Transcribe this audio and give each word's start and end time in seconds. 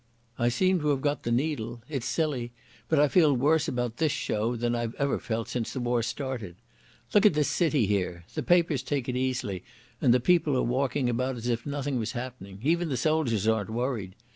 "I 0.39 0.49
seem 0.49 0.79
to 0.79 0.87
have 0.87 1.01
got 1.01 1.21
the 1.21 1.31
needle. 1.31 1.83
It's 1.87 2.07
silly, 2.07 2.51
but 2.89 2.97
I 2.97 3.07
feel 3.07 3.35
worse 3.35 3.67
about 3.67 3.97
this 3.97 4.11
show 4.11 4.55
than 4.55 4.73
I've 4.73 4.95
ever 4.95 5.19
felt 5.19 5.47
since 5.47 5.71
the 5.73 5.79
war 5.79 6.01
started. 6.01 6.55
Look 7.13 7.23
at 7.23 7.35
this 7.35 7.49
city 7.49 7.85
here. 7.85 8.25
The 8.33 8.41
papers 8.41 8.81
take 8.81 9.07
it 9.07 9.15
easily, 9.15 9.63
and 10.01 10.11
the 10.11 10.19
people 10.19 10.57
are 10.57 10.63
walking 10.63 11.07
about 11.07 11.35
as 11.35 11.47
if 11.49 11.67
nothing 11.67 11.99
was 11.99 12.13
happening. 12.13 12.57
Even 12.63 12.89
the 12.89 12.97
soldiers 12.97 13.47
aren't 13.47 13.69
worried. 13.69 14.15